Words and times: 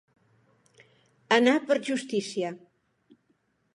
Anar 1.37 1.55
per 1.67 1.77
justícia. 1.91 2.55